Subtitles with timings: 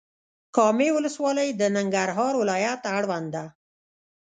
[0.55, 3.45] کامې ولسوالۍ د ننګرهار ولايت اړوند ده.